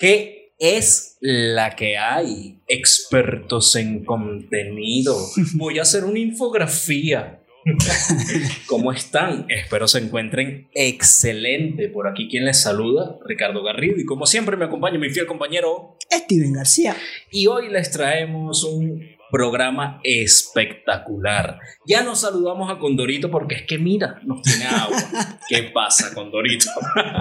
[0.00, 2.58] ¿Qué es la que hay?
[2.66, 5.14] Expertos en contenido.
[5.56, 7.42] Voy a hacer una infografía.
[8.66, 9.44] ¿Cómo están?
[9.50, 11.90] Espero se encuentren excelente.
[11.90, 14.00] Por aquí quien les saluda, Ricardo Garrido.
[14.00, 16.96] Y como siempre me acompaña mi fiel compañero Steven García.
[17.30, 21.58] Y hoy les traemos un programa espectacular.
[21.86, 24.96] Ya nos saludamos a Condorito porque es que mira, nos tiene agua.
[25.48, 26.68] ¿Qué pasa, Condorito?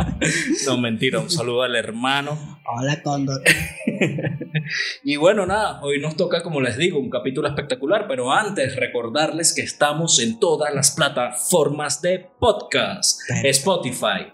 [0.66, 2.60] no, mentira, un saludo al hermano.
[2.66, 3.42] Hola, Condor.
[5.04, 9.54] y bueno, nada, hoy nos toca, como les digo, un capítulo espectacular, pero antes recordarles
[9.54, 13.20] que estamos en todas las plataformas de podcast.
[13.44, 14.34] Spotify,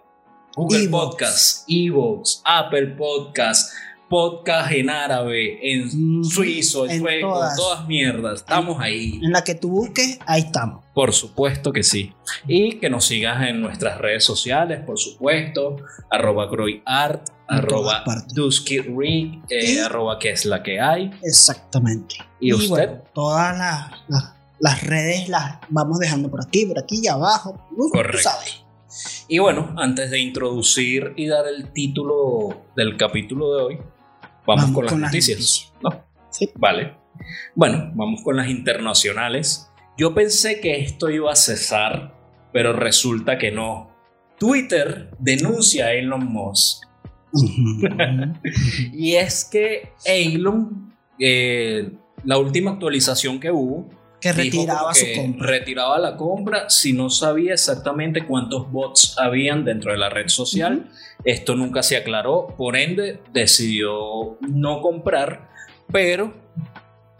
[0.55, 3.73] Google Podcast, Evox, Apple Podcast
[4.09, 7.55] podcast en árabe, en suizo, en, sueco, todas.
[7.55, 8.41] todas mierdas.
[8.41, 9.20] Estamos ahí.
[9.21, 10.84] En la que tú busques, ahí estamos.
[10.93, 12.13] Por supuesto que sí.
[12.47, 15.77] Y que nos sigas en nuestras redes sociales, por supuesto.
[16.09, 18.03] Arroba GroyArt, arroba
[18.34, 21.12] DuskyRig, eh, arroba que es la que hay.
[21.23, 22.15] Exactamente.
[22.40, 23.01] ¿Y, usted?
[23.13, 23.57] todas
[24.59, 27.59] las, redes las vamos dejando por aquí, por aquí y abajo.
[27.91, 28.29] Correcto.
[29.27, 33.79] Y bueno, antes de introducir y dar el título del capítulo de hoy,
[34.46, 35.74] Vamos, con, las noticias.
[35.82, 36.05] ¿no?
[36.29, 36.49] Sí.
[36.55, 36.93] Vale.
[37.55, 39.70] Bueno, vamos con las internacionales.
[39.98, 42.15] Yo pensé que esto iba a cesar,
[42.52, 43.91] pero resulta que no.
[44.37, 46.84] Twitter denuncia a Elon Musk.
[48.93, 51.91] y es que Elon, eh,
[52.24, 53.90] la última actualización que hubo,
[54.26, 55.48] que retiraba su compra.
[55.48, 60.90] Retiraba la compra si no sabía exactamente cuántos bots habían dentro de la red social.
[61.23, 65.51] Esto nunca se aclaró, por ende decidió no comprar,
[65.91, 66.34] pero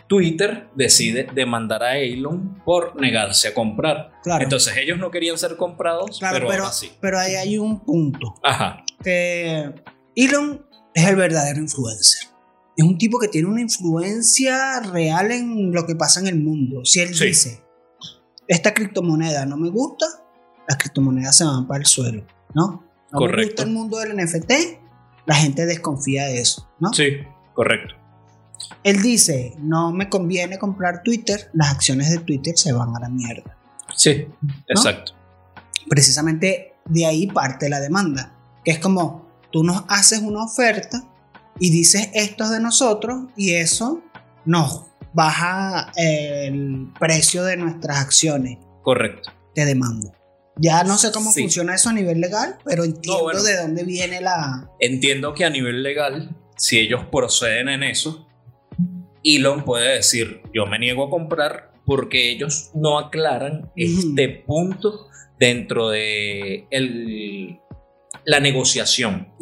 [0.08, 4.14] Twitter decide demandar a Elon por negarse a comprar.
[4.40, 6.92] Entonces ellos no querían ser comprados, pero, pero, sí.
[7.00, 8.34] pero ahí hay un punto.
[8.42, 8.84] Ajá.
[9.04, 9.72] Que
[10.16, 12.35] Elon es el verdadero influencer.
[12.78, 16.84] Es un tipo que tiene una influencia real en lo que pasa en el mundo.
[16.84, 17.64] Si él dice,
[18.48, 20.06] esta criptomoneda no me gusta,
[20.68, 22.84] las criptomonedas se van para el suelo, ¿no?
[23.12, 23.38] No correcto.
[23.38, 24.52] me gusta el mundo del NFT,
[25.26, 26.92] la gente desconfía de eso, ¿no?
[26.92, 27.18] Sí,
[27.54, 27.96] correcto.
[28.84, 33.10] Él dice, no me conviene comprar Twitter, las acciones de Twitter se van a la
[33.10, 33.58] mierda.
[33.96, 34.28] Sí,
[34.68, 35.14] exacto.
[35.90, 41.04] Precisamente de ahí parte la demanda, que es como, tú nos haces una oferta
[41.60, 44.04] y dices esto es de nosotros y eso
[44.46, 48.58] nos baja el precio de nuestras acciones.
[48.84, 49.32] Correcto.
[49.54, 50.12] Te demando.
[50.58, 54.70] Ya no sé cómo funciona eso a nivel legal, pero entiendo de dónde viene la...
[54.80, 58.28] Entiendo que a nivel legal, si ellos proceden en eso,
[59.24, 65.08] Elon puede decir, yo me niego a comprar porque ellos no aclaran este punto
[65.40, 67.60] dentro de el,
[68.24, 69.34] la negociación.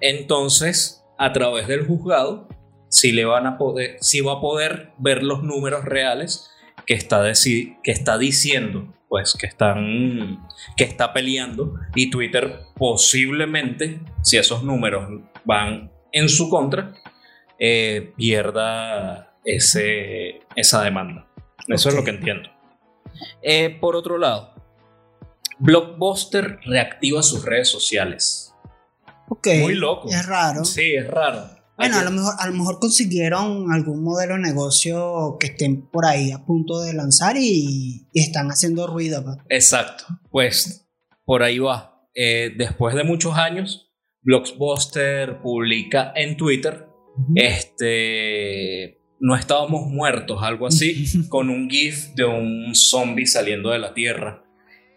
[0.00, 2.48] Entonces, a través del juzgado
[2.88, 6.50] si le van a poder, si va a poder ver los números reales
[6.84, 10.40] que está, que está diciendo, pues que están,
[10.76, 16.92] que está peleando y Twitter posiblemente, si esos números van en su contra,
[17.56, 21.28] eh, pierda ese, esa demanda.
[21.68, 22.50] Eso es lo que entiendo.
[23.42, 24.54] Eh, por otro lado,
[25.60, 28.51] Blockbuster reactiva sus redes sociales.
[29.60, 30.08] Muy loco.
[30.08, 30.64] Es raro.
[30.64, 31.48] Sí, es raro.
[31.76, 36.04] Bueno, a lo, mejor, a lo mejor consiguieron algún modelo de negocio que estén por
[36.04, 39.24] ahí a punto de lanzar y, están haciendo ruido.
[39.48, 40.04] Exacto.
[40.30, 40.86] Pues
[41.24, 42.06] por ahí va.
[42.14, 46.86] Eh, después de muchos años, Blockbuster publica en Twitter
[47.34, 53.94] este no estábamos muertos, algo así, con un GIF de un zombie saliendo de la
[53.94, 54.44] Tierra.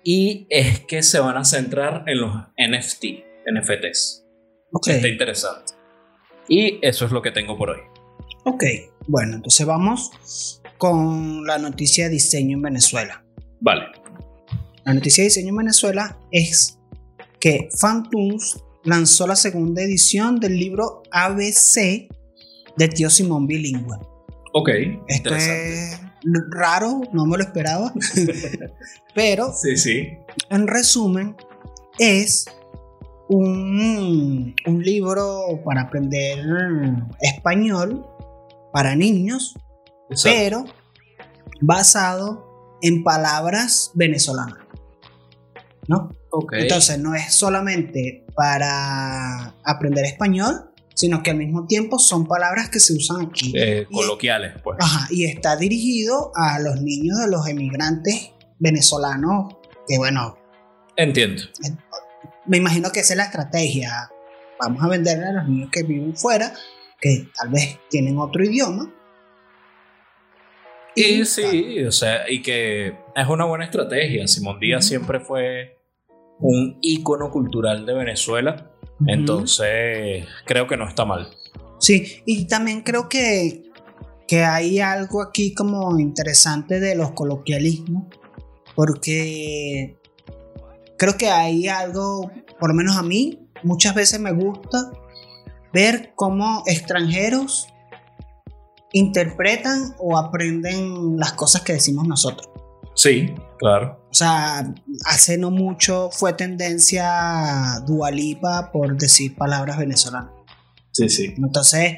[0.03, 3.05] Y es que se van a centrar en los NFT,
[3.51, 4.24] NFTs.
[4.85, 5.73] Está interesante.
[6.47, 7.79] Y eso es lo que tengo por hoy.
[8.43, 8.63] Ok,
[9.07, 13.23] bueno, entonces vamos con la noticia de diseño en Venezuela.
[13.59, 13.85] Vale.
[14.83, 16.77] La noticia de diseño en Venezuela es
[17.39, 22.07] que Fantoons lanzó la segunda edición del libro ABC
[22.77, 23.97] de Tío Simón Bilingüe.
[24.53, 24.69] Ok.
[25.07, 25.99] Esto es
[26.51, 27.93] raro, no me lo esperaba.
[29.15, 30.09] Pero, sí, sí.
[30.49, 31.35] en resumen,
[31.97, 32.45] es
[33.29, 36.39] un, libro para aprender
[37.21, 38.05] español
[38.71, 39.55] para niños,
[40.23, 40.65] pero
[41.61, 44.59] basado en palabras venezolanas.
[45.87, 46.09] ¿No?
[46.51, 52.79] Entonces no es solamente para aprender español, sino que al mismo tiempo son palabras que
[52.79, 53.53] se usan aquí.
[53.55, 54.77] Eh, coloquiales, pues.
[54.81, 59.55] Ajá, y está dirigido a los niños de los emigrantes venezolanos,
[59.87, 60.37] que bueno.
[60.97, 61.43] Entiendo
[62.45, 64.09] me imagino que esa es la estrategia.
[64.59, 66.53] vamos a venderle a los niños que viven fuera,
[66.99, 68.91] que tal vez tienen otro idioma.
[70.95, 74.27] Y, sí, o sea, y que es una buena estrategia.
[74.27, 75.77] Simón Díaz siempre fue
[76.39, 78.71] un ícono cultural de Venezuela,
[79.05, 81.29] entonces creo que no está mal.
[81.79, 83.63] Sí, y también creo que,
[84.27, 88.05] que hay algo aquí como interesante de los coloquialismos,
[88.73, 89.97] porque
[90.97, 94.91] creo que hay algo, por lo menos a mí, muchas veces me gusta
[95.73, 97.67] ver cómo extranjeros
[98.93, 102.49] interpretan o aprenden las cosas que decimos nosotros.
[102.95, 103.99] Sí, claro.
[104.09, 104.73] O sea,
[105.05, 110.31] hace no mucho fue tendencia Dualipa por decir palabras venezolanas.
[110.91, 111.33] Sí, sí.
[111.37, 111.93] Entonces,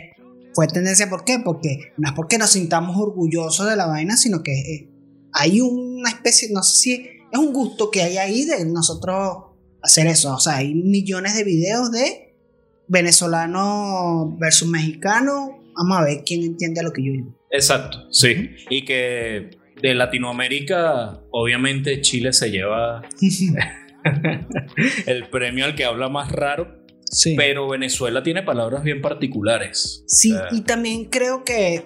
[0.56, 1.38] fue tendencia ¿por qué?
[1.38, 4.90] Porque no es porque nos sintamos orgullosos de la vaina, sino que eh,
[5.34, 9.46] hay una especie, no sé si es un gusto que hay ahí de nosotros
[9.82, 10.36] hacer eso.
[10.36, 12.36] O sea, hay millones de videos de
[12.88, 15.60] venezolano versus mexicano.
[15.76, 17.36] Vamos a ver quién entiende lo que yo digo.
[17.52, 18.52] Exacto, sí.
[18.70, 19.52] Y que
[19.82, 23.04] de Latinoamérica, obviamente Chile se lleva
[25.06, 26.84] el premio al que habla más raro.
[27.10, 27.36] Sí.
[27.38, 30.04] Pero Venezuela tiene palabras bien particulares.
[30.08, 31.86] Sí, y también creo que,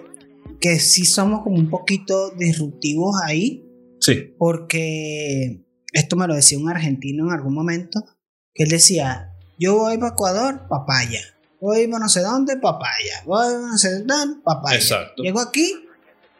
[0.60, 3.64] que sí somos como un poquito disruptivos ahí.
[4.02, 4.34] Sí.
[4.36, 8.04] Porque esto me lo decía un argentino en algún momento,
[8.52, 11.20] que él decía, yo voy para Ecuador, papaya.
[11.60, 13.22] Voy a no sé dónde, papaya.
[13.24, 14.76] Voy a no sé dónde, papaya.
[14.76, 15.22] Exacto.
[15.22, 15.72] Llego aquí,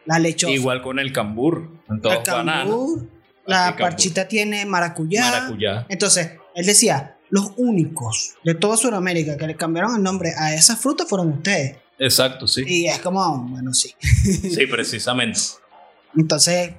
[0.05, 0.53] la lechosa.
[0.53, 1.69] Igual con el cambur.
[1.89, 3.07] En todo el cambur.
[3.45, 5.31] La parchita tiene maracuyá.
[5.31, 5.85] Maracuyá.
[5.87, 10.75] Entonces, él decía, los únicos de toda Sudamérica que le cambiaron el nombre a esa
[10.75, 11.77] fruta fueron ustedes.
[11.99, 12.63] Exacto, sí.
[12.67, 13.93] Y es como, bueno, sí.
[14.01, 15.39] sí, precisamente.
[16.17, 16.73] Entonces,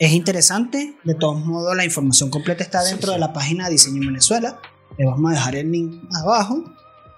[0.00, 0.94] es interesante.
[1.04, 4.58] De todos modos, la información completa está dentro de la página de Diseño Venezuela.
[4.96, 6.64] Le vamos a dejar el link abajo.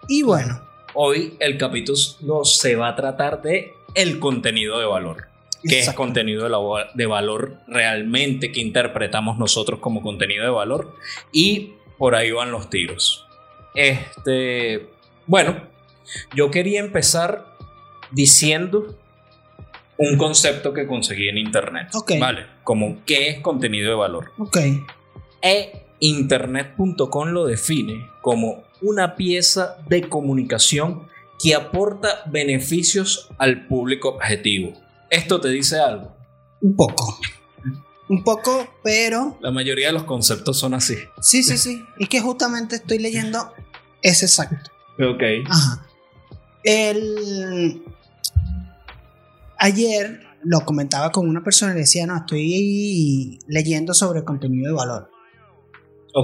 [0.09, 0.61] Y bueno.
[0.95, 5.29] Hoy el capítulo se va a tratar de el contenido de valor.
[5.63, 6.49] ¿Qué es contenido
[6.95, 10.97] de valor realmente que interpretamos nosotros como contenido de valor?
[11.31, 13.27] Y por ahí van los tiros.
[13.77, 14.89] Este,
[15.29, 15.69] bueno,
[16.35, 17.47] yo quería empezar
[18.11, 18.99] diciendo
[19.99, 21.89] un concepto que conseguí en internet.
[22.19, 24.33] Vale, como qué es contenido de valor.
[24.39, 24.59] Ok.
[25.43, 31.09] E internet.com lo define como una pieza de comunicación
[31.41, 34.73] que aporta beneficios al público objetivo.
[35.11, 36.17] ¿Esto te dice algo?
[36.61, 37.19] Un poco.
[38.09, 39.39] Un poco, pero...
[39.41, 40.97] La mayoría de los conceptos son así.
[41.21, 41.85] Sí, sí, sí.
[41.99, 43.53] Y que justamente estoy leyendo
[44.03, 44.71] es exacto.
[44.99, 45.23] Ok.
[45.49, 45.87] Ajá.
[46.63, 47.83] El...
[49.65, 55.09] Ayer lo comentaba con una persona y decía, no, estoy leyendo sobre contenido de valor.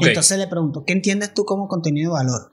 [0.02, 2.52] Entonces le pregunto, ¿qué entiendes tú como contenido de valor?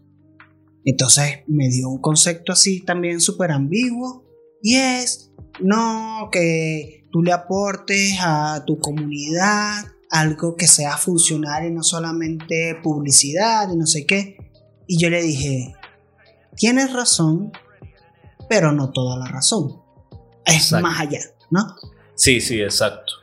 [0.83, 4.25] Entonces me dio un concepto así también súper ambiguo
[4.61, 11.71] y es, no, que tú le aportes a tu comunidad algo que sea funcional y
[11.71, 14.37] no solamente publicidad y no sé qué.
[14.85, 15.73] Y yo le dije,
[16.55, 17.51] tienes razón,
[18.47, 19.83] pero no toda la razón.
[20.45, 21.75] Es más allá, ¿no?
[22.15, 23.13] Sí, sí, exacto.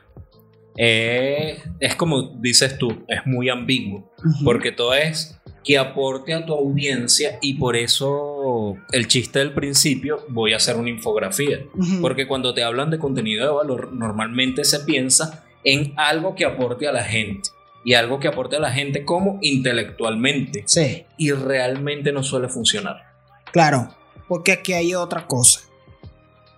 [0.77, 4.11] Eh, es como dices tú, es muy ambiguo,
[4.43, 10.25] porque todo es que aporte a tu audiencia y por eso el chiste del principio
[10.29, 11.59] voy a hacer una infografía,
[12.01, 16.87] porque cuando te hablan de contenido de valor normalmente se piensa en algo que aporte
[16.87, 17.49] a la gente
[17.85, 20.63] y algo que aporte a la gente como intelectualmente.
[20.65, 21.05] Sí.
[21.17, 22.97] Y realmente no suele funcionar.
[23.51, 23.93] Claro,
[24.27, 25.61] porque aquí hay otra cosa.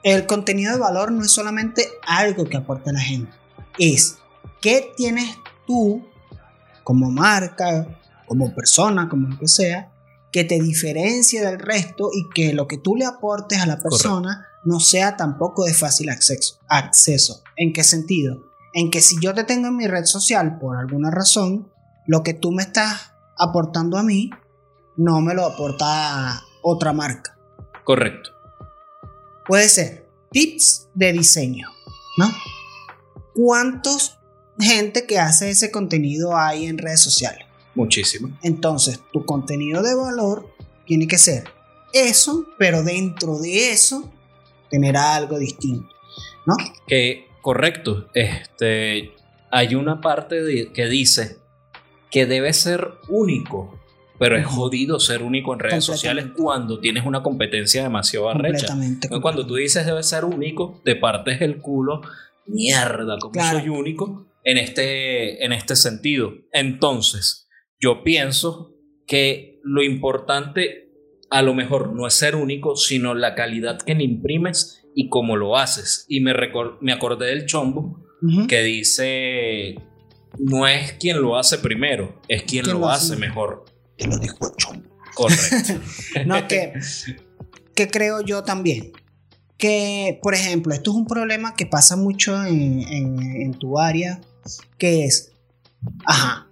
[0.06, 3.32] El contenido de valor no es solamente algo que aporte a la gente
[3.80, 4.20] es
[4.62, 5.36] qué tienes
[5.66, 6.06] tú
[6.84, 7.88] como marca,
[8.28, 9.92] como persona, como lo que sea,
[10.32, 14.46] que te diferencie del resto y que lo que tú le aportes a la persona
[14.64, 17.42] no sea tampoco de fácil acceso, acceso.
[17.56, 18.44] ¿En qué sentido?
[18.76, 21.72] En que si yo te tengo en mi red social por alguna razón,
[22.06, 24.30] lo que tú me estás aportando a mí
[24.98, 27.36] no me lo aporta otra marca.
[27.84, 28.35] Correcto.
[29.48, 31.68] Puede ser tips de diseño,
[32.18, 32.28] ¿no?
[33.36, 34.18] ¿cuántos
[34.58, 37.46] gente que hace ese contenido hay en redes sociales?
[37.76, 38.36] Muchísimo.
[38.42, 40.50] Entonces, tu contenido de valor
[40.88, 41.44] tiene que ser
[41.94, 44.12] eso, pero dentro de eso,
[44.70, 45.94] tener algo distinto,
[46.46, 46.56] ¿no?
[46.88, 48.10] Que, correcto.
[48.14, 49.14] Este,
[49.52, 51.38] hay una parte que dice
[52.10, 53.78] que debe ser único,
[54.18, 58.76] pero es jodido ser único en redes sociales cuando tienes una competencia demasiado arrecha.
[59.22, 62.02] Cuando tú dices debe ser único, te partes el culo
[62.48, 66.34] mierda, como soy único en este, en este sentido.
[66.52, 68.74] Entonces, yo pienso
[69.08, 70.86] que lo importante
[71.30, 75.36] a lo mejor no es ser único, sino la calidad que le imprimes y cómo
[75.36, 76.06] lo haces.
[76.08, 76.34] Y me,
[76.82, 78.06] me acordé del chombo
[78.48, 79.76] que dice,
[80.40, 83.66] no es quien lo hace primero, es quien lo, hace, mejor.
[83.98, 84.90] Te lo dijo chombo.
[85.14, 85.74] Correcto.
[86.26, 86.74] no, que,
[87.74, 88.92] que creo yo también.
[89.58, 94.20] Que, por ejemplo, esto es un problema que pasa mucho en, en tu área,
[94.78, 95.32] que es,
[96.06, 96.46] ajá,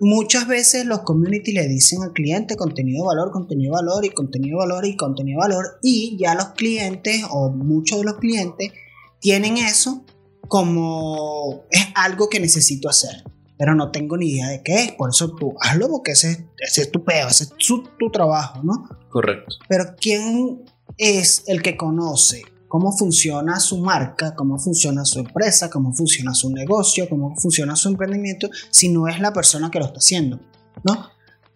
[0.00, 4.10] muchas veces los community le dicen al cliente contenido de valor, contenido de valor y
[4.10, 8.72] contenido valor y contenido de valor y ya los clientes o muchos de los clientes
[9.20, 10.04] tienen eso
[10.46, 13.24] como es algo que necesito hacer,
[13.58, 16.90] pero no tengo ni idea de qué es, por eso tú hazlo porque ese, es
[16.90, 18.88] tu peo, ese es tu trabajo, ¿no?
[19.10, 19.56] Correcto.
[19.68, 20.64] Pero ¿quién
[20.96, 26.52] es el que conoce cómo funciona su marca, cómo funciona su empresa, cómo funciona su
[26.52, 30.38] negocio, cómo funciona su emprendimiento, si no es la persona que lo está haciendo,
[30.84, 31.08] ¿no?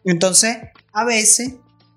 [0.04, 0.56] Entonces,
[0.92, 1.54] a veces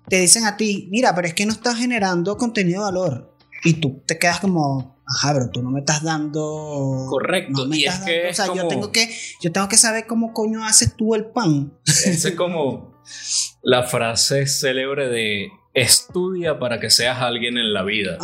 [0.08, 3.36] te dicen a ti, mira, pero es que no estás generando contenido de valor.
[3.64, 7.06] Y tú te quedas como, ajá, pero tú no me estás dando.
[7.08, 8.28] Correcto, y es que.
[8.28, 9.08] o sea, yo, tengo que,
[9.40, 11.72] yo tengo que saber cómo coño haces tú el pan.
[11.84, 12.94] Es como
[13.62, 18.18] la frase célebre de estudia para que seas alguien en la vida.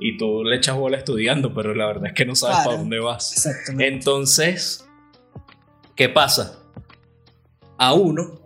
[0.00, 2.98] Y tú le echas bola estudiando, pero la verdad es que no sabes para dónde
[2.98, 3.32] vas.
[3.32, 3.94] Exactamente.
[3.94, 4.86] Entonces,
[5.94, 6.60] ¿qué pasa?
[7.76, 8.40] A uno,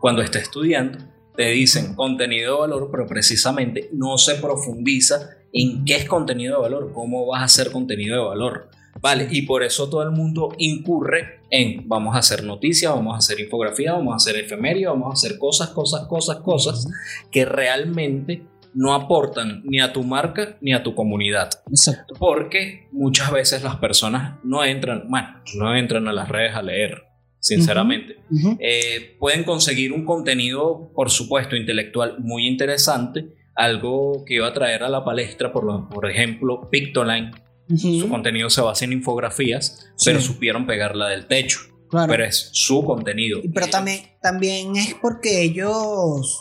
[0.00, 0.98] cuando está estudiando,
[1.36, 6.62] te dicen contenido de valor, pero precisamente no se profundiza en qué es contenido de
[6.62, 8.68] valor, cómo vas a hacer contenido de valor.
[9.00, 13.18] Vale, y por eso todo el mundo incurre en vamos a hacer noticias, vamos a
[13.18, 16.88] hacer infografía, vamos a hacer efemería, vamos a hacer cosas, cosas, cosas, cosas
[17.30, 18.42] que realmente
[18.74, 21.50] no aportan ni a tu marca ni a tu comunidad.
[21.68, 22.14] Exacto.
[22.18, 27.04] Porque muchas veces las personas no entran, bueno, no entran a las redes a leer,
[27.38, 28.16] sinceramente.
[28.58, 34.82] Eh, pueden conseguir un contenido, por supuesto, intelectual muy interesante, algo que iba a traer
[34.82, 37.32] a la palestra, por, por ejemplo, Pictoline,
[37.76, 41.60] su contenido se basa en infografías, pero supieron pegarla del techo.
[41.90, 43.40] Pero es su contenido.
[43.52, 46.40] Pero también, también es porque ellos.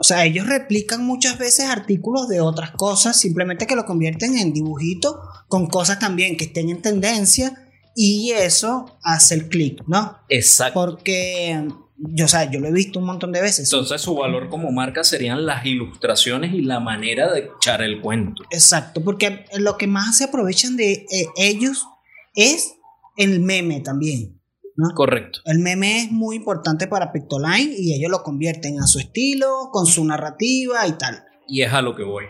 [0.00, 4.52] O sea, ellos replican muchas veces artículos de otras cosas, simplemente que lo convierten en
[4.52, 5.16] dibujitos
[5.48, 10.18] con cosas también que estén en tendencia y eso hace el clic, ¿no?
[10.28, 10.74] Exacto.
[10.78, 11.66] Porque
[11.98, 13.72] yo, o sea, yo lo he visto un montón de veces.
[13.72, 18.44] Entonces su valor como marca serían las ilustraciones y la manera de echar el cuento.
[18.50, 21.86] Exacto, porque lo que más se aprovechan de eh, ellos
[22.34, 22.76] es
[23.16, 24.40] el meme también.
[24.76, 24.94] ¿no?
[24.94, 25.40] Correcto.
[25.44, 29.86] El meme es muy importante para Pictoline y ellos lo convierten a su estilo, con
[29.86, 31.24] su narrativa y tal.
[31.48, 32.26] Y es a lo que voy.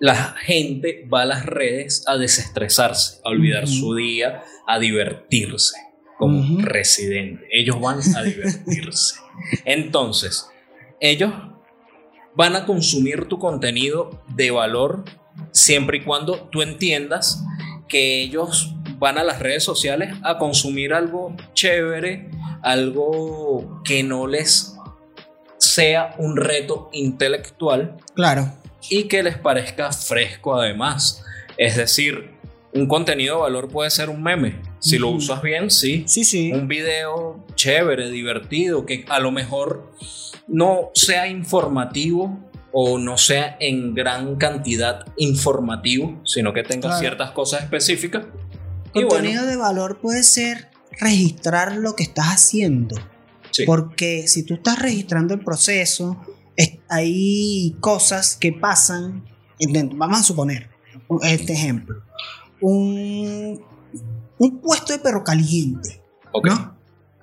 [0.00, 5.87] La gente va a las redes a desestresarse, a olvidar su día, a divertirse
[6.18, 7.46] como residente.
[7.50, 9.20] Ellos van a divertirse.
[9.64, 10.48] Entonces,
[11.00, 11.32] ellos
[12.34, 15.04] van a consumir tu contenido de valor
[15.52, 17.44] siempre y cuando tú entiendas
[17.88, 22.30] que ellos van a las redes sociales a consumir algo chévere,
[22.62, 24.74] algo que no les
[25.58, 27.96] sea un reto intelectual.
[28.14, 28.52] Claro.
[28.90, 31.24] Y que les parezca fresco además.
[31.56, 32.30] Es decir,
[32.72, 34.60] un contenido de valor puede ser un meme.
[34.80, 36.04] Si lo usas bien, sí.
[36.06, 36.52] Sí, sí.
[36.52, 39.92] Un video chévere, divertido, que a lo mejor
[40.46, 42.38] no sea informativo
[42.72, 48.26] o no sea en gran cantidad informativo, sino que tenga ciertas cosas específicas.
[48.92, 50.68] Contenido de valor puede ser
[51.00, 52.96] registrar lo que estás haciendo.
[53.66, 56.16] Porque si tú estás registrando el proceso,
[56.88, 59.24] hay cosas que pasan.
[59.94, 60.68] Vamos a suponer
[61.22, 62.02] este ejemplo
[62.60, 63.60] un,
[64.38, 66.02] un puesto de perro caliente.
[66.42, 66.76] ¿no?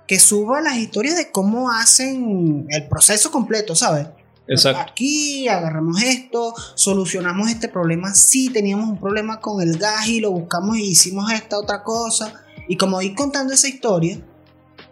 [0.07, 4.07] Que suba las historias de cómo hacen el proceso completo, ¿sabes?
[4.47, 4.91] Exacto.
[4.91, 8.13] Aquí agarramos esto, solucionamos este problema.
[8.13, 12.45] Sí, teníamos un problema con el gas y lo buscamos y hicimos esta otra cosa.
[12.67, 14.19] Y como ir contando esa historia,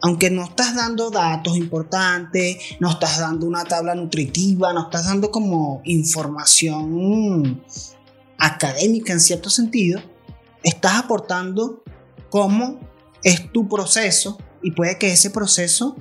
[0.01, 5.29] aunque no estás dando datos importantes, no estás dando una tabla nutritiva, no estás dando
[5.31, 7.63] como información
[8.37, 10.01] académica en cierto sentido,
[10.63, 11.82] estás aportando
[12.33, 12.79] cómo
[13.23, 15.95] es tu proceso y puede que ese proceso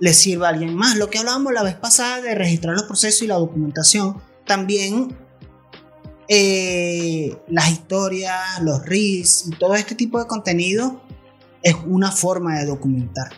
[0.00, 0.96] le sirva a alguien más.
[0.96, 5.16] Lo que hablábamos la vez pasada de registrar los procesos y la documentación, también
[6.26, 11.00] eh, las historias, los reels y todo este tipo de contenido
[11.62, 13.30] es una forma de documentar.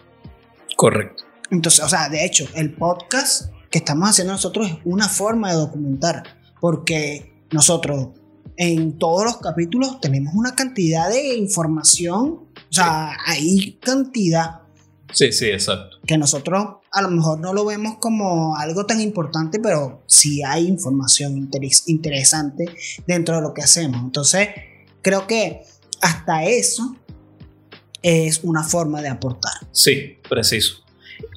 [0.79, 1.25] Correcto.
[1.51, 5.57] Entonces, o sea, de hecho, el podcast que estamos haciendo nosotros es una forma de
[5.57, 6.23] documentar,
[6.59, 8.18] porque nosotros
[8.59, 14.63] en todos los capítulos tenemos una cantidad de información, o sea, hay cantidad.
[15.13, 15.99] Sí, sí, exacto.
[16.05, 20.67] Que nosotros a lo mejor no lo vemos como algo tan importante, pero sí hay
[20.67, 21.49] información
[21.87, 22.65] interesante
[23.07, 24.03] dentro de lo que hacemos.
[24.03, 24.49] Entonces,
[25.03, 25.63] creo que
[26.03, 26.97] hasta eso
[28.03, 29.53] es una forma de aportar.
[29.71, 30.85] Sí, preciso.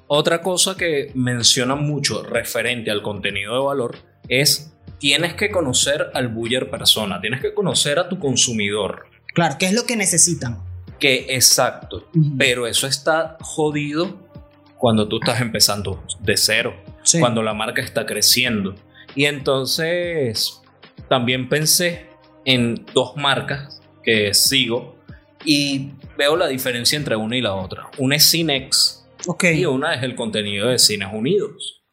[0.07, 3.97] Otra cosa que menciona mucho referente al contenido de valor
[4.27, 9.07] es tienes que conocer al buyer persona, tienes que conocer a tu consumidor.
[9.33, 10.63] Claro, ¿qué es lo que necesitan?
[10.99, 14.29] Que exacto, pero eso está jodido
[14.77, 16.75] cuando tú estás empezando de cero,
[17.19, 18.75] cuando la marca está creciendo.
[19.15, 20.61] Y entonces
[21.09, 22.05] también pensé
[22.45, 24.97] en dos marcas que sigo
[25.43, 27.89] y veo la diferencia entre una y la otra.
[27.97, 29.07] Una es Cinex
[29.41, 31.83] y una es el contenido de Cines Unidos.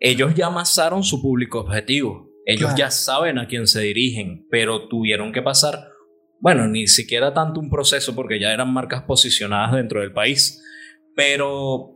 [0.00, 2.27] Ellos ya amasaron su público objetivo.
[2.50, 5.90] Ellos ya saben a quién se dirigen, pero tuvieron que pasar,
[6.40, 10.62] bueno, ni siquiera tanto un proceso porque ya eran marcas posicionadas dentro del país,
[11.14, 11.92] pero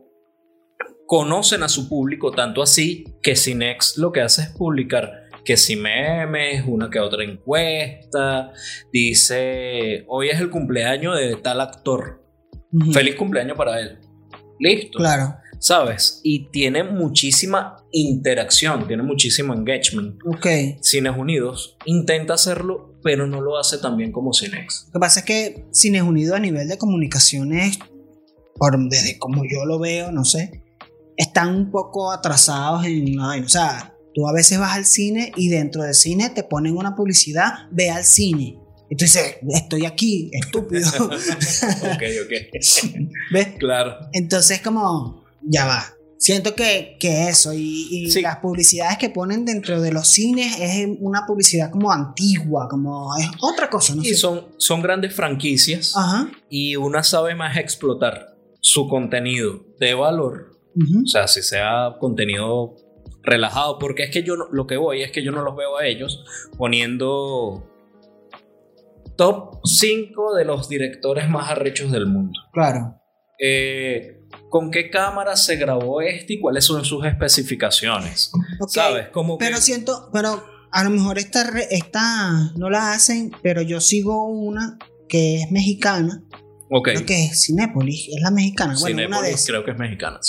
[1.07, 5.75] conocen a su público tanto así que Cinex lo que hace es publicar que si
[5.75, 8.53] memes, una que otra encuesta,
[8.91, 12.23] dice, hoy es el cumpleaños de tal actor.
[12.93, 13.97] Feliz cumpleaños para él.
[14.59, 14.99] Listo.
[14.99, 15.35] Claro.
[15.63, 16.19] ¿Sabes?
[16.23, 20.19] Y tiene muchísima interacción, tiene muchísimo engagement.
[20.25, 20.45] Ok.
[20.81, 24.87] Cines Unidos intenta hacerlo, pero no lo hace tan bien como Cinex.
[24.87, 27.79] Lo que pasa es que Cines Unidos a nivel de comunicaciones,
[28.57, 30.63] por, desde como yo lo veo, no sé,
[31.15, 33.17] están un poco atrasados en...
[33.17, 36.95] O sea, Tú a veces vas al cine y dentro del cine te ponen una
[36.95, 38.59] publicidad, ve al cine.
[38.89, 40.87] Y tú dices, estoy aquí, estúpido.
[41.05, 42.33] ok, ok.
[43.31, 43.47] ¿Ves?
[43.57, 43.95] Claro.
[44.11, 45.83] Entonces, como, ya va.
[46.17, 51.25] Siento que, que eso, y, las publicidades que ponen dentro de los cines es una
[51.25, 54.03] publicidad como antigua, como es otra cosa, ¿no?
[54.03, 56.31] Y son, son grandes franquicias Ajá.
[56.49, 60.57] y una sabe más explotar su contenido de valor.
[61.03, 62.75] O sea, si sea contenido
[63.21, 65.85] relajado, porque es que yo lo que voy es que yo no los veo a
[65.85, 66.23] ellos
[66.57, 67.69] poniendo
[69.17, 72.39] top 5 de los directores más arrechos del mundo.
[72.51, 72.95] Claro.
[73.39, 74.22] Eh,
[74.53, 78.29] ¿Con qué cámara se grabó este y cuáles son sus especificaciones?
[78.67, 79.07] ¿Sabes?
[79.09, 84.27] Como pero siento, pero a lo mejor esta, esta no la hacen, pero yo sigo
[84.27, 84.77] una
[85.09, 86.23] que es mexicana.
[86.69, 86.89] Ok.
[86.89, 88.75] Creo que es Cinépolis, es la mexicana.
[88.79, 90.19] Bueno, una de creo que es mexicana.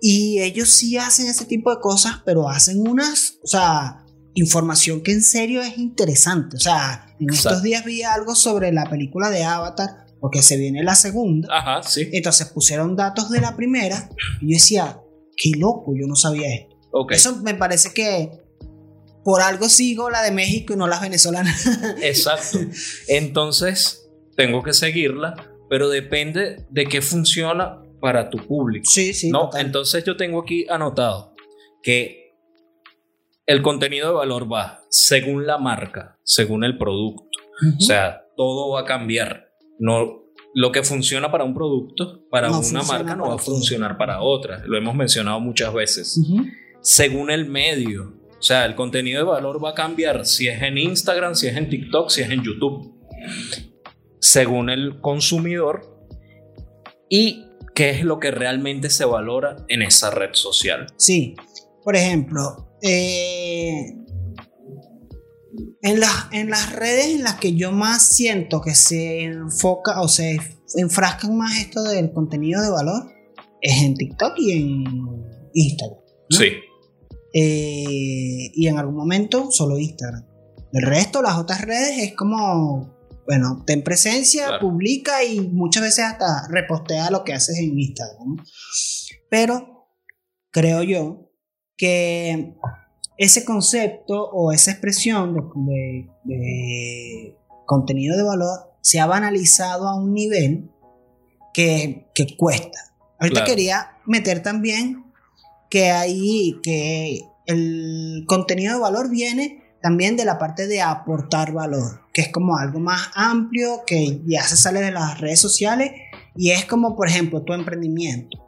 [0.00, 5.10] Y ellos sí hacen ese tipo de cosas, pero hacen unas, o sea, información que
[5.10, 6.58] en serio es interesante.
[6.58, 10.82] O sea, en estos días vi algo sobre la película de Avatar, porque se viene
[10.82, 11.48] la segunda.
[11.50, 12.08] Ajá, sí.
[12.12, 14.08] Entonces pusieron datos de la primera
[14.40, 15.00] y yo decía,
[15.36, 16.76] qué loco, yo no sabía esto.
[17.10, 18.30] Eso me parece que
[19.24, 21.66] por algo sigo la de México y no las venezolanas.
[22.02, 22.58] Exacto.
[23.08, 28.86] Entonces, tengo que seguirla, pero depende de qué funciona para tu público.
[28.88, 29.30] Sí, sí.
[29.30, 29.50] ¿no?
[29.56, 31.34] Entonces yo tengo aquí anotado
[31.82, 32.34] que
[33.46, 37.24] el contenido de valor va según la marca, según el producto.
[37.76, 39.47] O sea, todo va a cambiar.
[39.78, 44.20] No, lo que funciona para un producto, para una marca, no va a funcionar para
[44.20, 44.62] otra.
[44.66, 46.20] Lo hemos mencionado muchas veces.
[46.80, 48.14] Según el medio.
[48.38, 51.56] O sea, el contenido de valor va a cambiar si es en Instagram, si es
[51.56, 52.94] en TikTok, si es en YouTube.
[54.20, 55.98] Según el consumidor.
[57.08, 60.86] Y qué es lo que realmente se valora en esa red social.
[60.96, 61.36] Sí,
[61.84, 63.94] por ejemplo, eh,
[65.82, 66.00] en,
[66.32, 70.38] en las redes en las que yo más siento que se enfoca o se
[70.76, 73.10] enfrascan más esto del contenido de valor
[73.60, 74.84] es en TikTok y en
[75.54, 76.00] Instagram.
[76.30, 76.46] Sí.
[77.34, 80.24] Eh, y en algún momento solo Instagram.
[80.72, 86.48] El resto, las otras redes, es como bueno, ten presencia, publica y muchas veces hasta
[86.50, 88.38] repostea lo que haces en Instagram.
[89.28, 89.86] Pero
[90.50, 91.30] creo yo
[91.76, 92.54] que
[93.18, 95.34] ese concepto o esa expresión
[96.24, 100.70] de, contenido de valor se ha banalizado a un nivel
[101.52, 102.06] que,
[102.38, 102.78] cuesta.
[103.18, 105.04] Ahorita quería meter también
[105.68, 112.02] que ahí que el contenido de valor viene también de la parte de aportar valor,
[112.12, 115.92] que es como algo más amplio, que ya se sale de las redes sociales
[116.36, 118.44] y es como, por ejemplo, tu emprendimiento.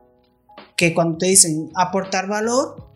[0.77, 2.90] Que cuando te dicen aportar valor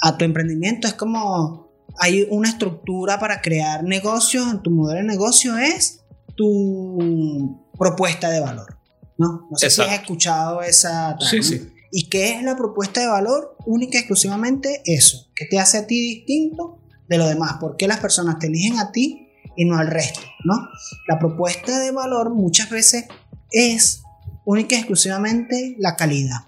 [0.00, 5.06] a tu emprendimiento es como hay una estructura para crear negocios, en tu modelo de
[5.06, 6.00] negocio es
[6.36, 8.78] tu propuesta de valor.
[9.16, 11.16] No, no sé si has escuchado esa.
[11.18, 11.72] Sí, sí.
[11.90, 13.56] ¿Y qué es la propuesta de valor?
[13.66, 17.54] Única y exclusivamente eso, que te hace a ti distinto de lo demás.
[17.58, 20.20] ¿Por qué las personas te eligen a ti y no al resto?
[20.44, 20.68] ¿no?
[21.08, 23.06] La propuesta de valor muchas veces
[23.50, 24.02] es
[24.44, 26.44] única y exclusivamente la calidad.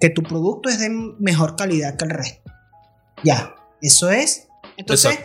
[0.00, 2.50] que tu producto es de mejor calidad que el resto.
[3.24, 4.48] Ya, eso es.
[4.76, 5.18] Entonces,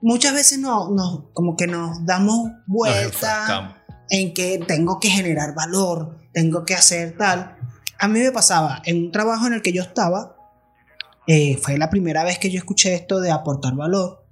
[0.00, 3.76] muchas veces no, no, como que nos damos vuelta
[4.10, 7.56] en que tengo que generar valor, tengo que hacer tal.
[7.98, 10.36] A mí me pasaba en un trabajo en el que yo estaba,
[11.26, 14.24] eh, fue la primera vez que yo escuché esto de aportar valor.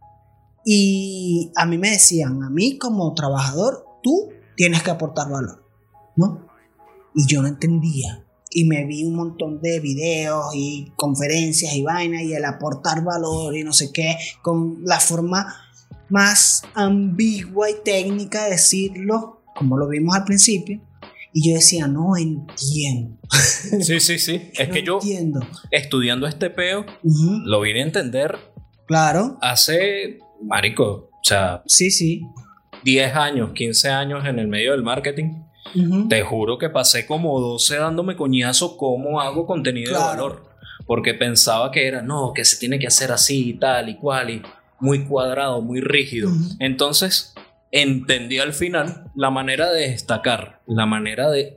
[0.64, 5.64] Y a mí me decían, a mí como trabajador, tú tienes que aportar valor,
[6.16, 6.46] ¿no?
[7.14, 8.23] Y yo no entendía.
[8.56, 13.56] Y me vi un montón de videos y conferencias y vainas y el aportar valor
[13.56, 15.54] y no sé qué, con la forma
[16.08, 20.80] más ambigua y técnica de decirlo, como lo vimos al principio.
[21.32, 23.18] Y yo decía, no entiendo.
[23.80, 24.50] Sí, sí, sí.
[24.58, 25.40] Es que yo, entiendo.
[25.72, 28.38] estudiando este peo, lo vine a entender.
[28.86, 29.36] Claro.
[29.40, 31.62] Hace, marico, o sea.
[31.66, 32.22] Sí, sí.
[32.84, 35.42] 10 años, 15 años en el medio del marketing.
[36.08, 40.44] Te juro que pasé como 12 dándome coñazo cómo hago contenido de valor.
[40.86, 44.30] Porque pensaba que era, no, que se tiene que hacer así y tal y cual,
[44.30, 44.42] y
[44.80, 46.30] muy cuadrado, muy rígido.
[46.58, 47.32] Entonces,
[47.70, 51.56] entendí al final la manera de destacar, la manera de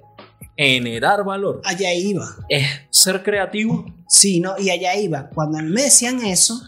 [0.58, 1.62] generar valor.
[1.66, 2.26] Allá iba.
[2.50, 3.86] Es ser creativo.
[4.08, 5.30] Sí, no, y allá iba.
[5.30, 6.60] Cuando me decían eso,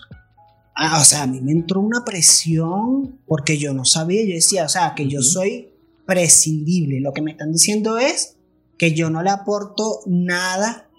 [0.76, 4.66] ah, o sea, a mí me entró una presión porque yo no sabía, yo decía,
[4.66, 5.69] o sea, que yo soy
[6.10, 7.00] prescindible.
[7.00, 8.38] Lo que me están diciendo es
[8.80, 10.90] que yo no le aporto nada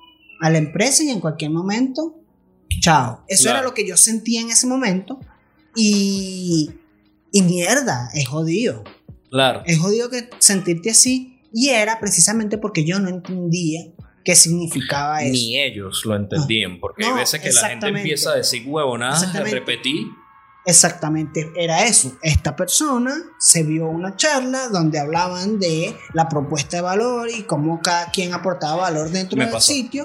[0.40, 2.14] a la empresa y en cualquier momento,
[2.80, 3.24] chao.
[3.26, 5.18] Eso era lo que yo sentía en ese momento
[5.74, 6.70] y
[7.32, 8.84] y mierda, es jodido.
[9.30, 9.62] Claro.
[9.66, 11.40] Es jodido que sentirte así.
[11.52, 13.86] Y era precisamente porque yo no entendía
[14.24, 15.32] qué significaba eso.
[15.32, 19.42] Ni ellos lo entendían, porque hay veces que la gente empieza a decir huevonadas, a
[19.42, 20.06] repetir.
[20.66, 22.16] Exactamente, era eso.
[22.22, 27.80] Esta persona se vio una charla donde hablaban de la propuesta de valor y cómo
[27.80, 30.04] cada quien aportaba valor dentro del sitio.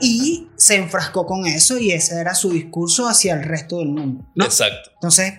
[0.00, 4.24] y se enfrascó con eso y ese era su discurso hacia el resto del mundo.
[4.36, 4.90] Exacto.
[4.94, 5.34] Entonces,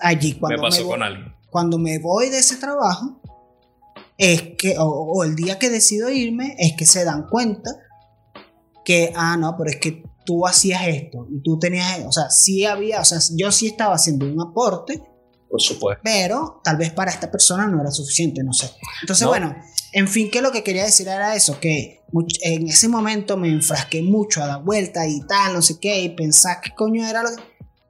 [0.00, 1.34] allí cuando me, pasó con alguien.
[1.50, 3.20] Cuando me voy de ese trabajo,
[4.16, 7.70] es que, o, el día que decido irme, es que se dan cuenta
[8.84, 12.66] que, ah, no, pero es que tú hacías esto y tú tenías, o sea, sí
[12.66, 15.02] había, o sea, yo sí estaba haciendo un aporte.
[15.48, 16.02] Por supuesto.
[16.04, 18.68] Pero tal vez para esta persona no era suficiente, no sé.
[19.00, 19.56] Entonces, bueno,
[19.92, 22.02] en fin, que lo que quería decir era eso, que
[22.42, 26.10] en ese momento me enfrasqué mucho a dar vuelta y tal, no sé qué, y
[26.10, 27.42] pensar qué coño era lo que...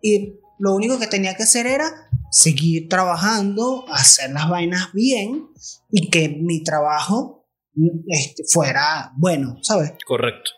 [0.02, 5.48] Y lo único que tenía que hacer era seguir trabajando, hacer las vainas bien
[5.90, 7.46] y que mi trabajo
[8.08, 9.92] este, fuera bueno, ¿sabes?
[10.06, 10.50] Correcto.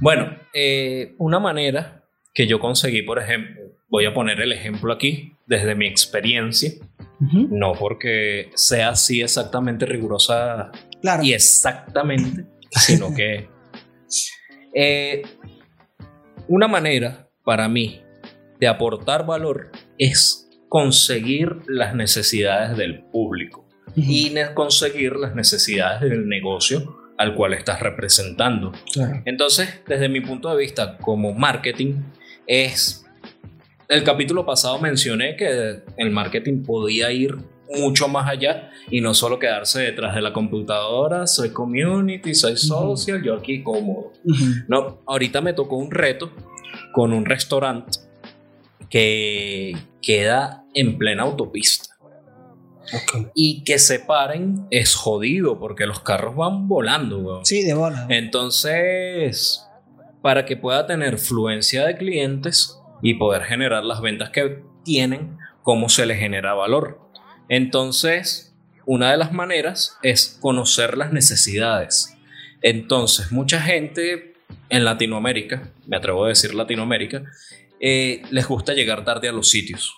[0.00, 5.36] Bueno, eh, una manera que yo conseguí, por ejemplo, voy a poner el ejemplo aquí
[5.46, 6.72] desde mi experiencia,
[7.18, 11.22] no porque sea así exactamente rigurosa claro.
[11.22, 13.48] y exactamente, sino que
[14.74, 15.22] eh,
[16.48, 18.02] una manera para mí
[18.60, 27.05] de aportar valor es conseguir las necesidades del público y conseguir las necesidades del negocio
[27.18, 28.72] al cual estás representando.
[29.24, 31.94] Entonces, desde mi punto de vista como marketing,
[32.46, 33.02] es...
[33.88, 37.36] El capítulo pasado mencioné que el marketing podía ir
[37.70, 43.22] mucho más allá y no solo quedarse detrás de la computadora, soy community, soy social,
[43.22, 44.12] yo aquí cómodo.
[44.68, 46.32] No, ahorita me tocó un reto
[46.92, 47.98] con un restaurante
[48.90, 51.85] que queda en plena autopista.
[53.34, 58.06] Y que se paren es jodido porque los carros van volando, Sí, de bola.
[58.08, 59.66] Entonces,
[60.22, 65.88] para que pueda tener fluencia de clientes y poder generar las ventas que tienen, cómo
[65.88, 67.00] se le genera valor.
[67.48, 72.16] Entonces, una de las maneras es conocer las necesidades.
[72.62, 74.34] Entonces, mucha gente
[74.68, 77.24] en Latinoamérica, me atrevo a decir Latinoamérica,
[77.80, 79.94] eh, les gusta llegar tarde a los sitios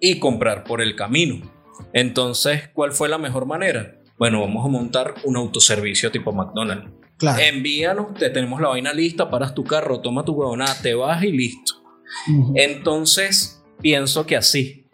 [0.00, 1.57] y comprar por el camino.
[1.92, 3.98] Entonces, ¿cuál fue la mejor manera?
[4.18, 6.90] Bueno, vamos a montar un autoservicio tipo McDonald's.
[7.18, 7.42] Claro.
[7.42, 11.32] Envíanos, te tenemos la vaina lista, paras tu carro, toma tu huevonada, te vas y
[11.32, 11.74] listo.
[12.54, 14.86] Entonces, pienso que así,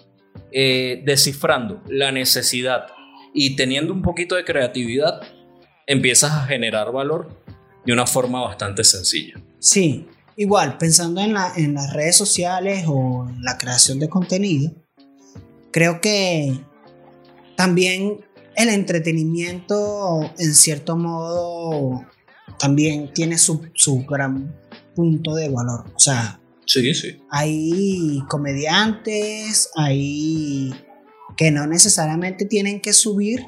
[0.53, 2.87] eh, descifrando la necesidad
[3.35, 5.20] y teniendo un poquito de creatividad,
[5.87, 7.42] empiezas a generar valor
[7.85, 9.35] de una forma bastante sencilla.
[9.59, 14.73] Sí, igual, pensando en, la, en las redes sociales o en la creación de contenido,
[15.73, 16.59] creo que
[17.57, 18.25] también
[18.57, 22.05] el entretenimiento, en cierto modo,
[22.59, 24.55] también tiene su, su gran
[24.95, 25.87] punto de valor.
[25.95, 27.21] O sea, sí, sí.
[27.31, 30.75] hay comediantes, hay
[31.37, 33.45] que no necesariamente tienen que subir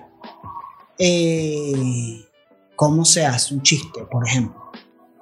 [0.99, 2.25] eh,
[2.75, 4.73] cómo se hace un chiste, por ejemplo.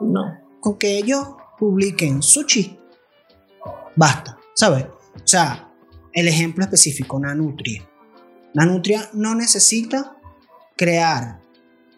[0.00, 1.26] No con que ellos
[1.58, 2.78] publiquen sushi,
[3.96, 4.86] basta, ¿sabes?
[4.86, 5.70] O sea,
[6.14, 7.20] el ejemplo específico,
[8.54, 9.00] Nanutria.
[9.00, 10.16] Nanutria no necesita
[10.76, 11.40] crear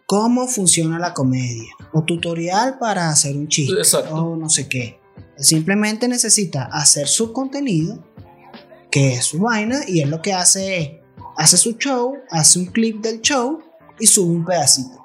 [0.07, 3.75] cómo funciona la comedia o tutorial para hacer un chiste
[4.11, 5.01] o no sé qué.
[5.39, 8.03] Simplemente necesita hacer su contenido,
[8.91, 10.91] que es su vaina, y él lo que hace es,
[11.37, 13.61] hace su show, hace un clip del show
[13.99, 15.05] y sube un pedacito.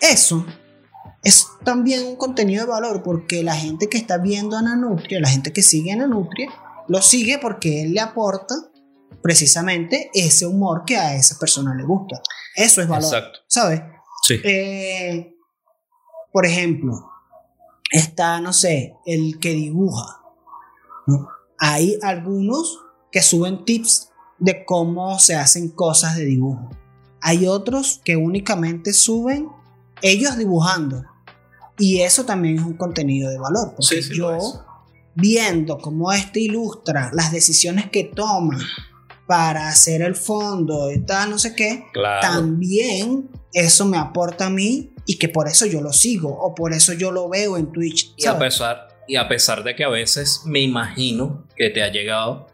[0.00, 0.44] Eso
[1.22, 5.28] es también un contenido de valor porque la gente que está viendo a Nanutria, la
[5.28, 6.50] gente que sigue a Nanutria,
[6.88, 8.54] lo sigue porque él le aporta
[9.22, 12.20] precisamente ese humor que a esa persona le gusta.
[12.56, 13.12] Eso es valor.
[13.12, 13.40] Exacto.
[13.46, 13.82] ¿Sabes?
[14.22, 14.40] Sí.
[14.44, 15.34] Eh,
[16.32, 17.10] por ejemplo,
[17.90, 20.20] está, no sé, el que dibuja.
[21.58, 22.80] Hay algunos
[23.10, 26.70] que suben tips de cómo se hacen cosas de dibujo.
[27.20, 29.48] Hay otros que únicamente suben
[30.02, 31.04] ellos dibujando.
[31.78, 33.74] Y eso también es un contenido de valor.
[33.76, 34.38] Porque yo,
[35.14, 38.58] viendo cómo este ilustra las decisiones que toma
[39.30, 41.84] para hacer el fondo y tal, no sé qué,
[42.20, 46.72] también eso me aporta a mí y que por eso yo lo sigo o por
[46.72, 48.12] eso yo lo veo en Twitch.
[48.16, 51.92] Y a, pesar, y a pesar de que a veces me imagino que te ha
[51.92, 52.48] llegado,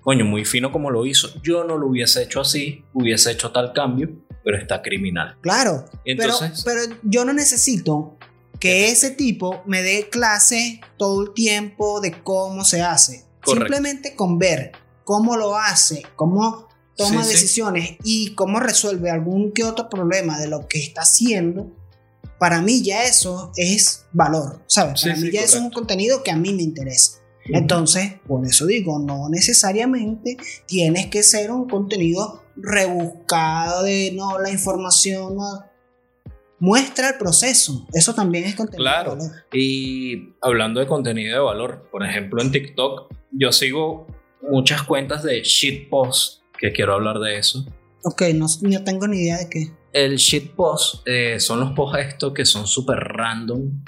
[0.00, 3.74] coño, muy fino como lo hizo, yo no lo hubiese hecho así, hubiese hecho tal
[3.74, 4.08] cambio,
[4.42, 5.36] pero está criminal.
[5.42, 8.16] Claro, Entonces, pero, pero yo no necesito
[8.58, 13.26] que ese tipo me dé clase todo el tiempo de cómo se hace.
[13.44, 14.72] Simplemente con ver
[15.04, 20.68] cómo lo hace, cómo toma decisiones y cómo resuelve algún que otro problema de lo
[20.68, 21.70] que está haciendo,
[22.38, 25.02] para mí ya eso es valor, ¿sabes?
[25.02, 27.20] Para mí ya eso es un contenido que a mí me interesa.
[27.46, 34.50] Entonces, por eso digo, no necesariamente tienes que ser un contenido rebuscado de no la
[34.50, 35.36] información.
[36.58, 37.86] Muestra el proceso.
[37.92, 39.18] Eso también es contenido de valor.
[39.52, 44.06] Y hablando de contenido de valor, por ejemplo, en TikTok, yo sigo
[44.50, 47.66] muchas cuentas de shitpost, que quiero hablar de eso.
[48.04, 48.46] Ok, no,
[48.84, 49.70] tengo ni idea de qué.
[49.92, 53.84] El shitpost eh, son los posts estos que son súper random,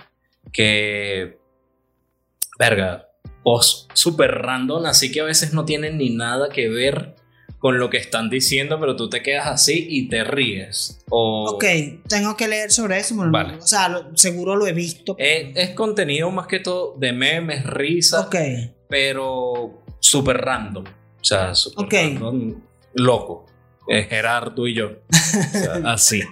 [0.53, 1.39] que...
[2.59, 3.11] Verga,
[3.43, 7.17] posts súper random, así que a veces no tienen ni nada que ver
[7.59, 11.01] con lo que están diciendo, pero tú te quedas así y te ríes.
[11.11, 11.51] O...
[11.55, 11.65] Ok,
[12.09, 13.15] tengo que leer sobre eso.
[13.17, 13.57] Vale.
[13.57, 15.17] O sea, seguro lo he visto.
[15.19, 18.27] Es, es, contenido más que todo de memes, risas.
[18.27, 18.37] Ok.
[18.89, 20.85] Pero súper random.
[20.85, 22.55] O sea, súper random,
[22.95, 23.47] loco.
[23.89, 24.91] Gerardo y yo.
[25.85, 26.23] así.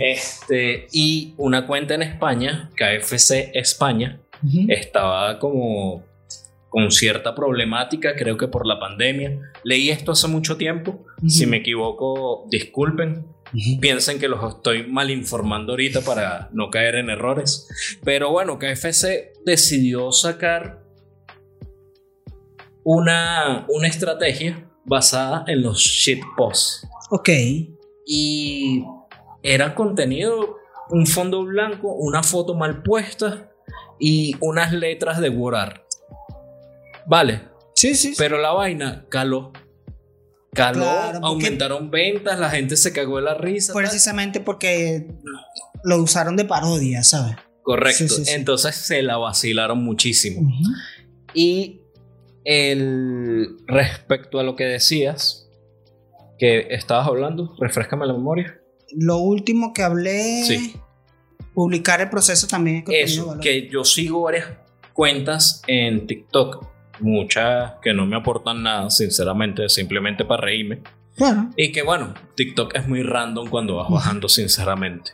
[0.00, 4.20] Este, y una cuenta en España, KFC España,
[4.68, 6.04] estaba como
[6.70, 9.38] con cierta problemática, creo que por la pandemia.
[9.64, 11.04] Leí esto hace mucho tiempo.
[11.26, 13.26] Si me equivoco, disculpen.
[13.80, 17.68] Piensen que los estoy mal informando ahorita para no caer en errores.
[18.04, 20.84] Pero bueno, KFC decidió sacar
[22.84, 26.86] una, una estrategia basada en los shitposts.
[27.10, 27.28] Ok.
[28.06, 28.84] Y
[29.42, 30.56] era contenido,
[30.90, 33.50] un fondo blanco, una foto mal puesta
[33.98, 35.80] y unas letras de Word
[37.06, 37.42] Vale.
[37.74, 38.14] Sí, sí.
[38.16, 39.52] Pero la vaina caló.
[40.52, 40.84] Caló,
[41.22, 43.72] aumentaron ventas, la gente se cagó de la risa.
[43.72, 45.06] Precisamente porque
[45.84, 47.36] lo usaron de parodia, ¿sabes?
[47.62, 48.14] Correcto.
[48.26, 50.50] Entonces se la vacilaron muchísimo.
[51.34, 51.79] Y
[52.44, 55.48] el, respecto a lo que decías,
[56.38, 58.60] que estabas hablando, refrescame la memoria.
[58.96, 60.72] Lo último que hablé,
[61.54, 64.46] publicar el proceso también es Eso, que yo sigo varias
[64.92, 66.66] cuentas en TikTok,
[67.00, 70.80] muchas que no me aportan nada, sinceramente, simplemente para reírme.
[71.56, 75.12] Y que bueno, TikTok es muy random cuando vas bajando, sinceramente.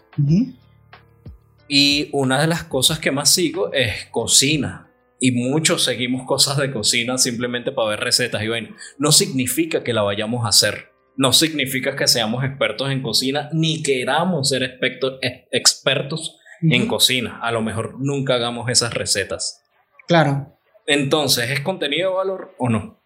[1.69, 4.86] Y una de las cosas que más sigo es cocina
[5.27, 9.93] y muchos seguimos cosas de cocina simplemente para ver recetas y bueno, no significa que
[9.93, 10.93] la vayamos a hacer.
[11.17, 17.41] No significa que seamos expertos en cocina ni queramos ser eh, expertos en cocina.
[17.43, 19.65] A lo mejor nunca hagamos esas recetas.
[20.07, 20.57] Claro.
[20.87, 23.01] Entonces, ¿es contenido de valor o no?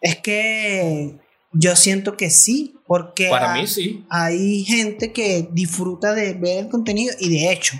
[0.00, 1.18] Es que
[1.52, 4.06] yo siento que sí, porque para mí sí.
[4.08, 7.76] Hay gente que disfruta de ver el contenido y de hecho,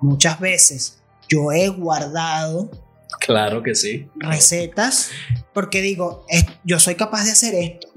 [0.00, 2.85] muchas veces yo he guardado
[3.26, 4.08] Claro que sí.
[4.16, 5.10] Recetas,
[5.52, 6.24] porque digo,
[6.64, 7.88] yo soy capaz de hacer esto.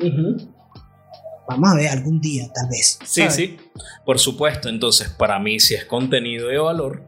[1.48, 3.00] Vamos a ver algún día, tal vez.
[3.06, 3.58] Sí, sí,
[4.06, 4.70] por supuesto.
[4.70, 7.04] Entonces, para mí, si es contenido de valor,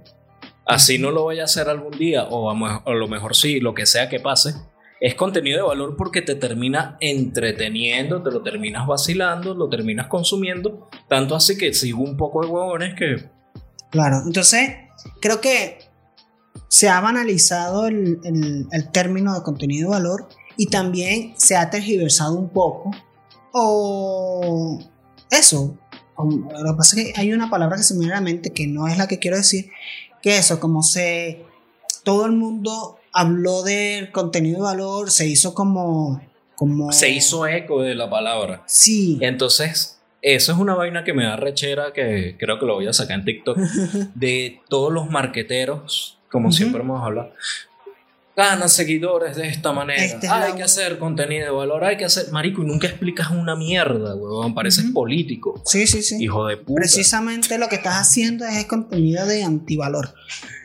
[0.66, 3.86] así no lo voy a hacer algún día, o, a lo mejor sí, lo que
[3.86, 4.56] sea que pase,
[5.00, 10.90] es contenido de valor porque te termina entreteniendo, te lo terminas vacilando, lo terminas consumiendo,
[11.08, 13.30] tanto así que sigo un poco de huevones que...
[13.90, 14.76] Claro, entonces
[15.20, 15.80] creo que
[16.72, 21.70] se ha banalizado el, el, el término de contenido de valor y también se ha
[21.70, 22.92] tergiversado un poco.
[23.52, 24.80] O
[25.30, 25.78] eso.
[26.18, 28.54] Lo que pasa es que hay una palabra que se me viene a la mente
[28.54, 29.70] que no es la que quiero decir.
[30.22, 31.44] Que eso, como se.
[32.04, 36.22] Todo el mundo habló del contenido de valor, se hizo como.
[36.56, 38.64] como Se hizo eco de la palabra.
[38.66, 39.18] Sí.
[39.20, 42.94] Entonces, eso es una vaina que me da rechera, que creo que lo voy a
[42.94, 43.58] sacar en TikTok,
[44.16, 47.32] de todos los marqueteros, como siempre hemos hablado.
[48.34, 50.02] Gana seguidores de esta manera.
[50.04, 52.32] Esta es hay la- que hacer contenido de valor, hay que hacer.
[52.32, 54.54] Marico, y nunca explicas una mierda, huevón.
[54.56, 55.62] Pareces político.
[55.66, 56.16] Sí, sí, sí.
[56.24, 56.80] Hijo de puta.
[56.80, 60.14] Precisamente lo que estás haciendo es contenido de antivalor.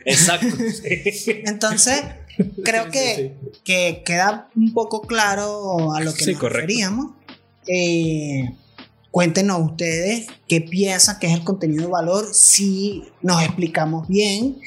[0.05, 0.47] Exacto.
[1.45, 2.03] Entonces,
[2.63, 6.61] creo Sí, que, sí, que queda un poco claro a lo que Sí, nos correcto.
[6.61, 7.11] referíamos.
[7.67, 8.49] Eh,
[9.17, 14.59] cuéntenos ustedes qué piensan que es el contenido de valor, si nos explicamos bien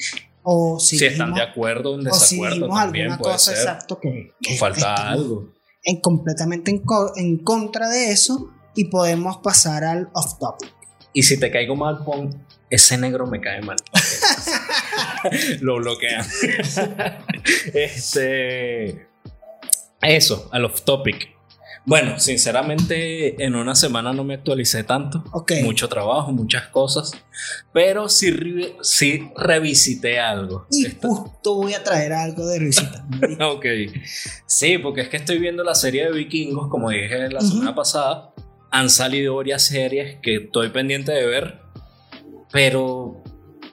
[0.43, 3.51] o si, Si están de acuerdo o en o si desacuerdo también alguna puede cosa
[3.51, 3.59] ser.
[3.59, 5.47] exacto que, que Falta algo.
[5.85, 10.69] en- completamente en, co- en contra de eso y podemos pasar al off topic.
[11.13, 13.77] Y si te caigo mal, pon ese negro me cae mal.
[15.61, 16.25] Lo bloquean.
[17.73, 19.07] este.
[20.01, 21.29] Eso, al off topic.
[21.83, 25.23] Bueno, sinceramente, en una semana no me actualicé tanto.
[25.31, 25.53] Ok.
[25.63, 27.11] Mucho trabajo, muchas cosas.
[27.73, 30.67] Pero sí, sí revisité algo.
[30.69, 33.05] Y justo voy a traer algo de risita.
[33.41, 33.65] Ok.
[34.45, 38.33] Sí, porque es que estoy viendo la serie de vikingos, como dije la semana pasada.
[38.69, 41.61] Han salido varias series que estoy pendiente de ver,
[42.51, 43.23] pero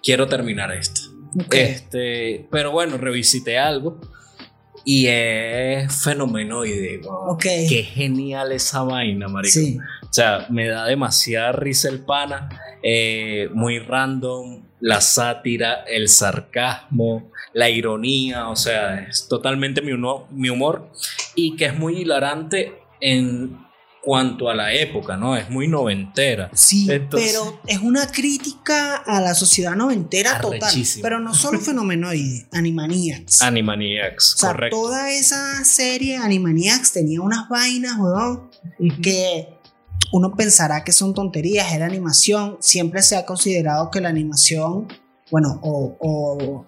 [0.03, 1.01] quiero terminar esta.
[1.39, 1.55] Ok.
[1.55, 4.01] Este, pero bueno, revisité algo
[4.85, 7.01] y es fenomenoide.
[7.03, 7.31] weón.
[7.31, 7.43] Ok.
[7.43, 9.53] Qué genial esa vaina, marico.
[9.53, 9.79] Sí.
[10.03, 12.49] O sea, me da demasiada risa el pana,
[12.83, 20.91] eh, muy random, la sátira, el sarcasmo, la ironía, o sea, es totalmente mi humor
[21.35, 23.68] y que es muy hilarante en
[24.03, 25.37] cuanto a la época, ¿no?
[25.37, 26.51] Es muy noventera.
[26.55, 30.73] Sí, Entonces- pero es una crítica a la sociedad noventera total.
[31.03, 33.43] Pero no solo Fenomenoide, Animaniacs.
[33.43, 34.77] Animaniacs, o sea, correcto.
[34.77, 38.51] toda esa serie Animaniacs tenía unas vainas, weón,
[39.03, 39.49] que
[40.13, 42.57] uno pensará que son tonterías, era animación.
[42.61, 44.89] Siempre se ha considerado que la animación,
[45.31, 46.67] bueno, o, o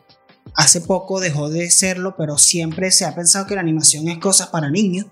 [0.54, 4.48] hace poco dejó de serlo, pero siempre se ha pensado que la animación es cosas
[4.48, 5.06] para niños.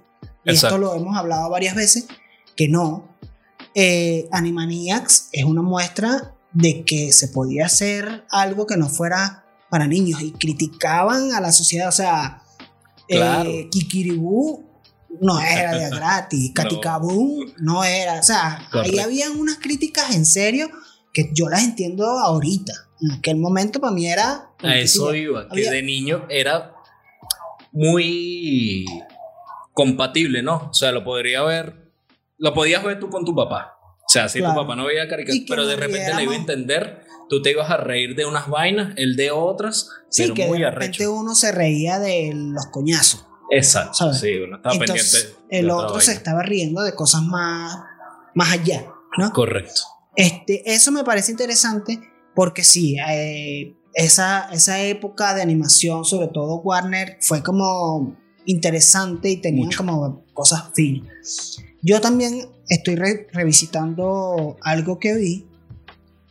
[0.49, 0.77] Y Exacto.
[0.77, 2.07] esto lo hemos hablado varias veces,
[2.57, 3.17] que no.
[3.75, 9.87] Eh, Animaniacs es una muestra de que se podía hacer algo que no fuera para
[9.87, 12.43] niños y criticaban a la sociedad, o sea,
[13.07, 13.49] Claro.
[13.49, 14.67] eh, Kikiribú
[15.21, 20.69] no era de gratis, Katikabum no era, o sea, ahí habían unas críticas en serio
[21.13, 22.73] que yo las entiendo ahorita.
[23.01, 24.51] En aquel momento para mí era...
[24.63, 26.75] A eso iba, que de niño era
[27.73, 28.85] muy
[29.79, 30.71] compatible, ¿no?
[30.71, 31.93] O sea, lo podría ver,
[32.37, 33.75] lo podías ver tú con tu papá.
[34.01, 34.55] O sea, si Claro.
[34.55, 37.71] tu papá no veía caricaturas, pero de repente le iba a entender, tú te ibas
[37.71, 41.13] a reír de unas vainas, él de otras, Sí, pero que muy de repente arrecho.
[41.15, 43.25] uno se reía de los coñazos.
[43.53, 44.19] Exacto, ¿sabes?
[44.19, 45.57] sí, uno estaba Entonces, pendiente.
[45.59, 47.77] el otro se estaba riendo de cosas más,
[48.35, 48.85] más allá,
[49.17, 49.31] ¿no?
[49.33, 49.81] Correcto.
[50.17, 52.01] Este, eso me parece interesante
[52.35, 58.17] porque sí, eh, esa, esa época de animación, sobre todo Warner, fue como
[58.49, 59.79] interesante y tenían Mucho.
[59.79, 61.59] como cosas finas.
[61.83, 65.47] Yo también estoy re- revisitando algo que vi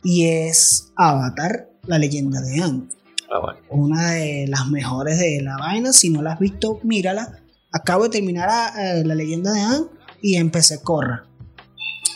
[0.02, 2.88] y es Avatar, la leyenda de Aang.
[3.30, 3.60] Ah, bueno.
[3.70, 5.92] Una de las mejores de la vaina.
[5.92, 7.40] Si no la has visto, mírala.
[7.72, 9.84] Acabo de terminar eh, la leyenda de Aang
[10.20, 11.24] y empecé Korra.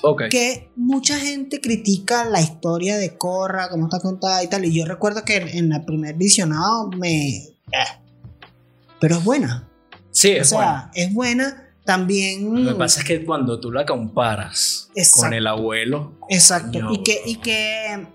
[0.02, 0.22] Ok.
[0.30, 4.64] Que mucha gente critica la historia de Korra, cómo está contada y tal.
[4.64, 7.36] Y yo recuerdo que en el primer visionado me.
[7.36, 7.54] eh.
[9.00, 9.68] Pero es buena.
[10.22, 10.90] Sí, O es sea, bueno.
[10.94, 11.68] es buena.
[11.84, 12.64] También.
[12.64, 15.22] Lo que pasa es que cuando tú la comparas Exacto.
[15.22, 16.78] con el abuelo, Exacto.
[16.78, 18.06] Coño, y, que, y que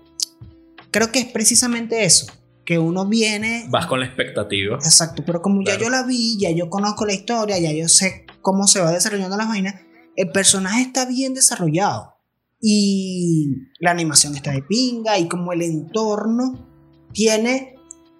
[0.90, 2.26] creo que es precisamente eso.
[2.64, 3.66] Que uno viene.
[3.68, 4.76] vas con la expectativa.
[4.76, 5.22] Exacto.
[5.26, 8.66] Pero como ya yo la vi, ya yo conozco la historia, ya yo sé cómo
[8.66, 9.74] se va desarrollando las vainas,
[10.16, 12.14] el personaje está bien desarrollado.
[12.60, 13.50] Y
[13.80, 15.18] la animación está de pinga.
[15.18, 16.66] Y como el entorno
[17.12, 17.74] tiene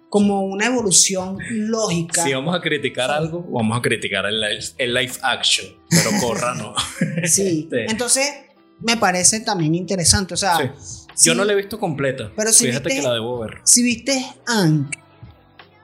[0.09, 2.23] como una evolución lógica.
[2.23, 6.55] Si vamos a criticar algo, vamos a criticar el live, el live action, pero corra
[6.55, 6.73] no.
[7.25, 7.61] Sí.
[7.63, 7.85] Este.
[7.91, 8.27] Entonces,
[8.81, 10.33] me parece también interesante.
[10.33, 10.57] O sea,
[11.15, 11.29] Sí.
[11.29, 12.31] Yo no la he visto completa.
[12.35, 13.57] Pero si Fíjate viste- que la debo ver.
[13.65, 14.95] si viste Ank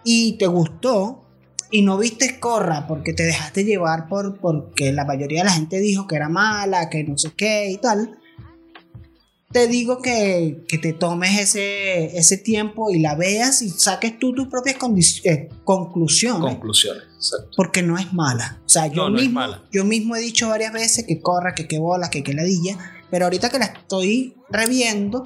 [0.03, 1.26] y te gustó
[1.71, 5.80] y no viste Corra porque te dejaste llevar por porque la mayoría de la gente
[5.80, 8.17] dijo que era mala, que no sé qué y tal,
[9.51, 14.33] te digo que, que te tomes ese, ese tiempo y la veas y saques tú
[14.33, 14.75] tus propias
[15.23, 16.41] eh, conclusiones.
[16.41, 17.49] Conclusiones, exacto.
[17.55, 18.61] Porque no es mala.
[18.65, 19.63] O sea, yo, No, no es mismo, mala.
[19.71, 22.77] yo mismo he dicho varias veces que corra, que qué bola, que qué ladilla.
[23.09, 25.23] Pero ahorita que la estoy reviendo,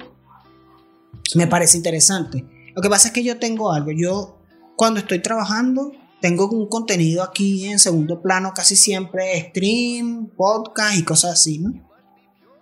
[1.34, 2.44] me parece interesante.
[2.76, 3.90] Lo que pasa es que yo tengo algo.
[3.90, 4.38] Yo,
[4.76, 11.02] cuando estoy trabajando, tengo un contenido aquí en segundo plano casi siempre, stream, podcast y
[11.02, 11.89] cosas así, ¿no?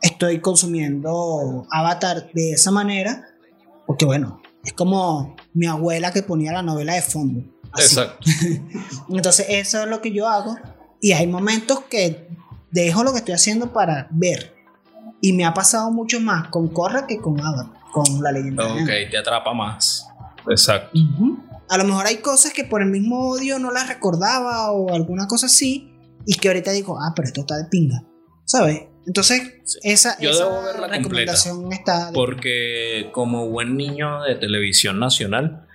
[0.00, 3.26] Estoy consumiendo Avatar de esa manera,
[3.86, 7.42] porque bueno, es como mi abuela que ponía la novela de fondo.
[7.72, 7.96] así.
[7.96, 8.30] Exacto.
[9.08, 10.56] Entonces eso es lo que yo hago
[11.00, 12.28] y hay momentos que
[12.70, 14.54] dejo lo que estoy haciendo para ver.
[15.20, 18.64] Y me ha pasado mucho más con Corra que con Avatar, con la leyenda.
[18.64, 20.06] de Ok, te atrapa más.
[20.48, 20.98] Exacto.
[21.68, 25.26] A lo mejor hay cosas que por el mismo odio no las recordaba o alguna
[25.26, 25.92] cosa así
[26.24, 28.02] y que ahorita digo, ah, pero esto está de pinga,
[28.44, 28.82] ¿sabes?
[29.08, 29.78] Entonces, Sí.
[29.82, 32.10] esa, Yo esa debo verla recomendación está...
[32.14, 35.66] Porque como buen niño de televisión nacional,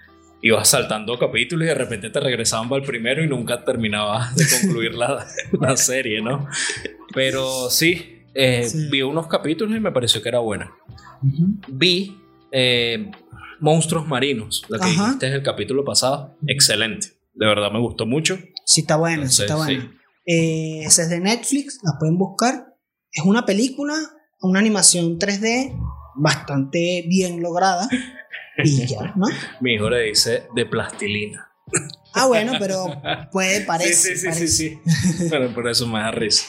[0.42, 4.46] ibas saltando capítulos y de repente te regresaban para el primero y nunca terminabas de
[4.62, 5.28] concluir la,
[5.60, 6.48] la serie, ¿no?
[7.14, 8.88] Pero sí, eh, Sí.
[8.90, 10.72] vi unos capítulos y me pareció que era buena.
[11.68, 12.18] Vi
[12.52, 13.10] eh,
[13.60, 15.04] Monstruos Marinos, la que Ajá.
[15.06, 16.38] dijiste en el capítulo pasado.
[16.48, 17.08] Excelente.
[17.34, 18.38] De verdad me gustó mucho.
[18.66, 19.82] Sí, está buena, sí está buena.
[19.82, 19.90] sí.
[20.26, 22.73] Eh, esa es de Netflix, la pueden buscar.
[23.14, 23.94] Es una película,
[24.42, 25.80] una animación 3D
[26.16, 27.88] bastante bien lograda.
[28.64, 29.28] Y ya, ¿no?
[29.62, 31.50] Mi hijo le dice de plastilina.
[32.14, 32.86] Ah, bueno, pero
[33.32, 34.16] puede, parece.
[34.16, 34.80] sí, sí, sí, sí,
[35.14, 35.28] sí.
[35.30, 36.46] Pero por eso me da risa.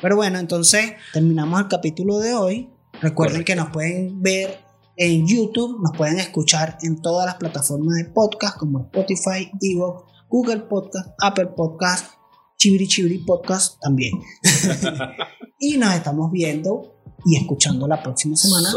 [0.00, 2.70] Pero bueno, entonces terminamos el capítulo de hoy.
[3.00, 3.44] Recuerden Correcto.
[3.44, 4.58] que nos pueden ver
[4.96, 10.60] en YouTube, nos pueden escuchar en todas las plataformas de podcast como Spotify, Evox, Google
[10.62, 12.14] Podcast, Apple Podcast,
[12.56, 14.12] Chibiri Chibiri Podcast también.
[15.64, 16.94] y nos estamos viendo
[17.24, 18.70] y escuchando la próxima semana.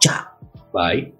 [0.00, 0.24] Chao.
[0.72, 1.14] Bye.